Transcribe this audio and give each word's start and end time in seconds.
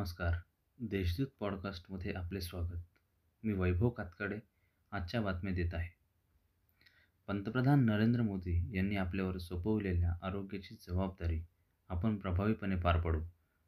नमस्कार. 0.00 0.34
देशदूत 0.80 1.26
पॉडकास्टमध्ये 1.40 2.12
आपले 2.12 2.40
स्वागत. 2.40 2.76
मी 3.42 3.52
वैभव 3.52 3.88
कातकडे 3.88 4.38
आजच्या 4.90 5.20
बातम्या 5.20 5.54
देत 5.54 5.74
आहे. 5.74 5.88
पंतप्रधान 7.28 7.84
नरेंद्र 7.84 8.22
मोदी 8.22 8.76
यांनी 8.76 8.96
आपल्यावर 8.96 9.38
सोपवलेल्या 9.38 10.14
आरोग्याची 10.22 10.74
जबाबदारी 10.74 11.40
आपण 11.88 12.16
प्रभावीपणे 12.16 12.76
पार 12.76 13.00
पाडू 13.00 13.20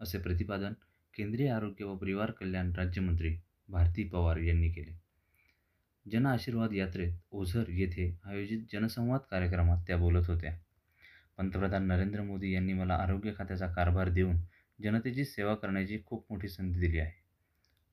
असे 0.00 0.18
प्रतिपादन 0.18 0.72
केंद्रीय 1.16 1.50
आरोग्य 1.50 1.84
व 1.84 1.96
परिवार 1.96 2.30
कल्याण 2.30 2.72
राज्यमंत्री 2.72 3.36
भारती 3.68 4.08
पवार 4.08 4.36
यांनी 4.36 4.70
केले. 4.70 5.00
जन 6.10 6.26
आशीर्वाद 6.26 6.72
यात्रेत 6.72 7.12
ओझर 7.30 7.64
येथे 7.68 8.20
आयोजित 8.24 8.60
जनसंवाद 8.72 9.20
कार्यक्रमात 9.30 9.78
त्या 9.86 9.96
बोलत 9.96 10.30
होत्या. 10.30 10.58
पंतप्रधान 11.38 11.86
नरेंद्र 11.86 12.22
मोदी 12.22 12.52
यांनी 12.54 12.72
मला 12.72 12.94
आरोग्य 12.94 13.32
खात्याचा 13.38 13.66
कारभार 13.66 14.08
देऊन 14.08 14.36
जनतेची 14.82 15.24
सेवा 15.24 15.54
करण्याची 15.54 15.98
खूप 16.06 16.26
मोठी 16.30 16.48
संधी 16.48 16.80
दिली 16.80 16.98
आहे. 16.98 17.12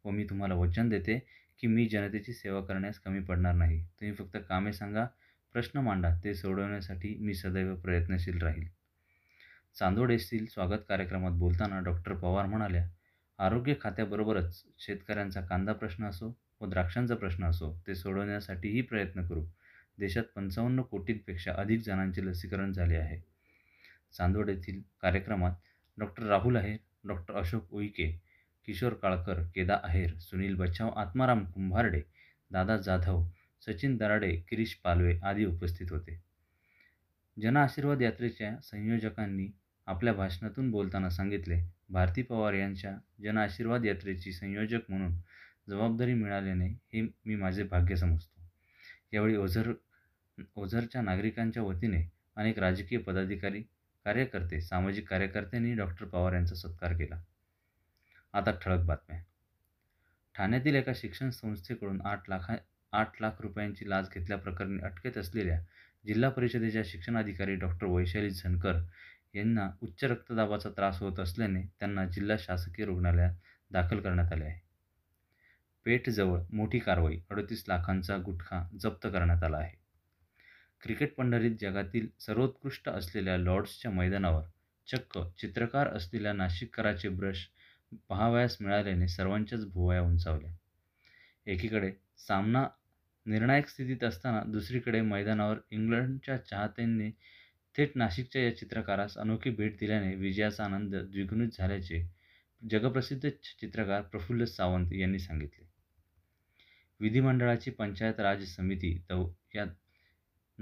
व 0.06 0.10
मी 0.10 0.24
तुम्हाला 0.24 0.56
वचन 0.56 0.90
देते 0.90 1.20
की 1.60 1.68
मी 1.68 1.86
जनतेची 1.86 2.34
सेवा 2.34 2.62
करण्यास 2.62 3.00
कमी 3.00 3.20
पडणार 3.20 3.54
नाही. 3.54 3.84
तुम्ही 3.84 4.16
फक्त 4.16 4.38
कामे 4.50 4.74
सांगा 4.74 5.06
प्रश्न 5.54 5.80
मांडा 5.80 6.10
ते 6.24 6.36
सोडवण्यासाठी 6.36 7.18
मी 7.20 7.34
सदैव 7.34 7.76
प्रयत्नशील 7.76 8.38
राहील. 8.38 8.68
चांदोड 9.76 10.12
येथील 10.12 10.46
स्वागत 10.46 10.78
कार्यक्रमात 10.90 11.32
बोलताना 11.32 11.80
डॉक्टर 11.80 12.14
पवार 12.14 12.46
म्हणाल्या 12.46 12.88
आरोग्य 13.40 13.74
खात्याबरोबरच 13.82 14.64
शेतकऱ्यांचा 14.80 15.42
कांदा 15.42 15.74
प्रश्न 15.74 16.06
असो 16.06 16.38
व 16.62 16.66
द्राक्षांचा 16.66 17.16
प्रश्न 17.16 17.46
असो 17.46 17.80
ते 17.88 17.96
सोडवण्यासाठीही 17.96 18.82
प्रयत्न 18.82 19.26
करू. 19.26 19.46
देशात 20.00 20.24
पंचावन्न 20.36 20.82
कोटींपेक्षा 20.82 21.54
अधिक 21.54 21.82
जणांचे 21.82 22.26
लसीकरण 22.26 22.74
झाले 22.74 22.96
आहे. 22.96 23.20
चांदोड 24.14 24.50
येथील 24.50 24.82
कार्यक्रमात 25.02 25.52
डॉक्टर 25.98 26.24
राहुल 26.24 26.58
आहेर 26.58 26.78
डॉक्टर 27.08 27.34
अशोक 27.34 27.74
उईके 27.74 28.12
किशोर 28.68 28.94
काळकर 28.94 29.42
केदा 29.56 29.80
आहेर 29.84 30.18
सुनील 30.18 30.56
बच्चाव 30.56 30.90
आत्माराम 30.90 31.44
कुंभारडे 31.46 32.02
दादा 32.52 32.78
जाधव 32.78 33.24
सचिन 33.62 33.98
दराडे 33.98 34.32
किरीश 34.50 34.74
पालवे 34.76 35.18
आदी 35.24 35.46
उपस्थित 35.46 35.92
होते. 35.92 36.20
जन 37.38 37.58
आशीर्वाद 37.58 38.02
यात्रेच्या 38.02 38.56
संयोजकांनी 38.64 39.48
आपल्या 39.88 40.14
भाषणातून 40.14 40.72
बोलताना 40.72 41.10
सांगितले 41.10 41.60
भारती 41.90 42.22
पवार 42.22 42.54
यांच्या 42.54 42.96
जन 43.22 43.38
आशीर्वाद 43.38 43.86
यात्रेची 43.86 44.32
संयोजक 44.32 44.90
म्हणून 44.90 45.16
जबाबदारी 45.70 46.14
मिळाल्याने 46.14 46.68
हे 46.94 47.02
मी 47.26 47.36
माझे 47.36 47.64
भाग्य 47.64 47.96
समजतो. 47.96 48.42
यावेळी 49.14 49.36
ओझर 49.36 49.72
ओझरच्या 50.56 51.02
नागरिकांच्या 51.02 51.64
वतीने 51.64 52.04
अनेक 52.36 52.60
राजकीय 52.60 53.00
पदाधिकारी 53.00 53.64
कार्यकर्ते 54.06 54.62
सामाजिक 54.62 55.10
कार्यकर्त्यांनी 55.10 55.74
डॉक्टर 55.74 56.06
पवार 56.06 56.34
यांचा 56.34 56.56
सत्कार 56.56 56.94
केला. 56.94 57.22
आता 58.34 58.52
ठळक 58.52 58.80
बातम्या. 58.80 59.22
ठाण्यातील 60.36 60.76
एका 60.76 60.92
शिक्षण 60.96 61.30
संस्थेकडून 61.30 62.02
आठ 62.02 62.30
लाखा 62.30 62.56
आठ 62.92 63.22
लाख 63.22 63.32
रुपयांची 63.40 63.90
लाच 63.90 64.10
घेतल्याप्रकरणी 64.14 64.80
अटकेत 64.84 65.18
असलेल्या 65.18 65.60
जिल्हा 66.06 66.30
परिषदेच्या 66.30 66.82
शिक्षणाधिकारी 66.86 67.56
डॉक्टर 67.56 67.88
वैशाली 67.88 68.30
झनकर 68.30 68.80
यांना 69.34 69.70
उच्च 69.82 70.04
रक्तदाबाचा 70.04 70.70
त्रास 70.70 71.00
होत 71.00 71.20
असल्याने 71.20 71.62
त्यांना 71.80 72.06
जिल्हा 72.06 72.38
शासकीय 72.40 72.86
रुग्णालयात 72.86 73.34
दाखल 73.72 74.00
करण्यात 74.00 74.34
आले 74.34 74.46
आहे. 74.46 74.60
पेठजवळ 75.86 76.40
मोठी 76.52 76.80
कारवाई 76.80 77.20
अडतीस 77.30 77.66
लाखांचा 77.68 78.18
गुटखा 78.18 78.68
जप्त 78.80 79.08
करण्यात 79.08 79.44
आला 79.44 79.58
आहे. 79.58 79.83
क्रिकेट 80.84 81.16
पंढरीत 81.16 81.52
जगातील 81.62 82.08
सर्वोत्कृष्ट 82.20 82.90
असलेल्या 82.90 83.38
लॉर्ड्सच्या 83.38 83.92
मैदानावर 83.92 84.44
चक्क 84.88 85.20
चित्रकार 85.42 85.88
असलेल्या 85.88 86.34
नाशिककराचे 86.34 87.10
ब्रश 87.10 87.48
पहावयास 88.10 88.58
मिळाल्याने 88.62 89.08
सर्वांच्याच 89.08 89.66
भुवया 89.66 90.02
उंचावल्या. 90.02 90.52
एकीकडे 91.46 91.92
सामना 92.18 92.68
निर्णायक 93.26 93.68
स्थितीत 93.68 94.04
असताना 94.04 94.42
दुसरीकडे 94.44 95.02
मैदानावर 95.02 95.58
इंग्लंडच्या 95.72 96.38
चाहत्यांनी 96.38 97.10
थेट 97.78 97.92
नाशिकच्या 97.96 98.42
या 98.42 98.58
चित्रकारास 98.58 99.18
अनोखी 99.18 99.50
भेट 99.50 99.78
दिल्याने 99.80 100.16
विजयाचा 100.16 100.66
आनंद 100.66 100.96
द्विगुणित 100.96 101.50
झाल्याचे 101.58 102.08
जगप्रसिद्ध 102.62 103.30
चित्रकार 103.30 104.02
प्रफुल्ल 104.02 104.44
सावंत 104.44 104.94
यांनी 104.94 105.20
सांगितले. 105.20 105.66
विधिमंडळाची 107.00 107.72
पंचायत 107.72 108.20
राज 108.20 108.44
समिती 108.44 108.94
दौ 109.10 109.30
या 109.56 109.66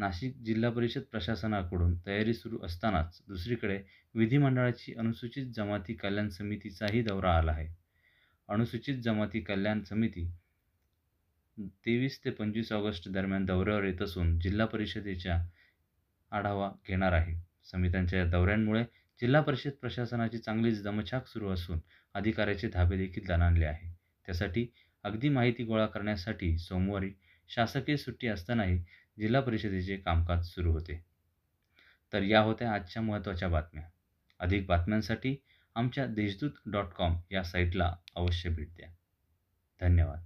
नाशिक 0.01 0.37
जिल्हा 0.37 0.69
परिषद 0.71 1.01
प्रशासनाकडून 1.11 1.95
तयारी 2.05 2.33
सुरू 2.33 2.59
असतानाच 2.63 3.21
दुसरीकडे 3.27 3.77
विधिमंडळाची 4.15 4.93
अनुसूचित 4.93 5.51
जमाती 5.55 5.93
कल्याण 5.93 6.29
समितीचाही 6.29 7.01
दौरा 7.01 7.37
आला 7.37 7.51
आहे. 7.51 7.67
अनुसूचित 8.49 9.01
जमाती 9.03 9.39
कल्याण 9.39 9.83
समिती 9.83 10.25
तेवीस 11.85 12.19
ते 12.25 12.29
पंचवीस 12.29 12.71
ऑगस्ट 12.71 13.09
दरम्यान 13.09 13.45
दौऱ्यावर 13.45 13.83
येत 13.83 14.01
असून 14.01 14.37
जिल्हा 14.39 14.65
परिषदेच्या 14.65 15.37
आढावा 16.31 16.71
घेणार 16.87 17.13
आहे. 17.13 17.35
समित्यांच्या 17.63 18.19
या 18.19 18.25
दौऱ्यांमुळे 18.25 18.83
जिल्हा 19.19 19.41
परिषद 19.41 19.71
प्रशासनाची 19.81 20.37
चांगलीच 20.37 20.83
दमछाक 20.83 21.27
सुरू 21.27 21.49
असून 21.49 21.79
अधिकाऱ्याचे 22.13 22.69
धाबे 22.69 22.97
देखील 22.97 23.27
दणाणले 23.27 23.65
आहे. 23.65 23.93
त्यासाठी 24.27 24.67
अगदी 25.03 25.29
माहिती 25.29 25.63
गोळा 25.63 25.85
करण्यासाठी 25.85 26.57
सोमवारी 26.57 27.11
शासकीय 27.55 27.97
सुट्टी 27.97 28.27
असतानाही 28.27 28.83
जिल्हा 29.19 29.41
परिषदेचे 29.41 29.97
कामकाज 29.97 30.45
सुरू 30.45 30.71
होते. 30.71 31.05
तर 32.13 32.21
या 32.21 32.41
होत्या 32.41 32.73
आजच्या 32.73 33.01
महत्त्वाच्या 33.01 33.47
बातम्या. 33.47 33.83
अधिक 34.39 34.65
बातम्यांसाठी 34.65 35.35
आमच्या 35.75 36.05
देशदूत 36.05 36.51
डॉट 36.65 36.85
कॉम 36.85 37.17
या 37.31 37.43
साईटला 37.43 37.95
अवश्य 38.15 38.49
भेट 38.49 38.75
द्या. 38.75 38.89
धन्यवाद. 39.81 40.25